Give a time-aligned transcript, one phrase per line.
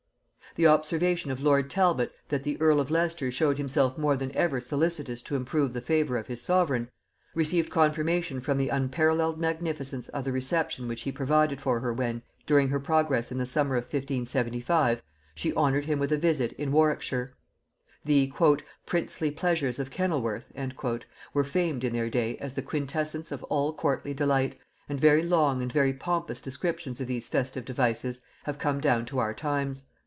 [0.55, 4.59] The observation of lord Talbot, that the earl of Leicester showed himself more than ever
[4.59, 6.89] solicitous to improve the favor of his sovereign,
[7.33, 12.21] received confirmation from the unparalleled magnificence of the reception which he provided for her when,
[12.45, 15.01] during her progress in the summer of 1575,
[15.33, 17.31] she honored him with a visit in Warwickshire.
[18.03, 18.33] The
[18.85, 20.51] "princely pleasures of Kennelworth,"
[21.33, 24.59] were famed in their day as the quintessence of all courtly delight,
[24.89, 29.19] and very long and very pompous descriptions of these festive devices have come down to
[29.19, 29.85] our times.